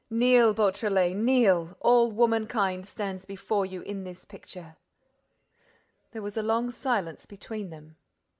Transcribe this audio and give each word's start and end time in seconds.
Kneel, 0.09 0.55
Beautrelet, 0.55 1.15
kneel; 1.15 1.77
all 1.79 2.09
womankind 2.11 2.87
stands 2.87 3.23
before 3.23 3.67
you 3.67 3.83
in 3.83 4.03
this 4.03 4.25
picture." 4.25 4.75
There 6.09 6.23
was 6.23 6.37
a 6.37 6.41
long 6.41 6.71
silence 6.71 7.27
between 7.27 7.69
them. 7.69 7.97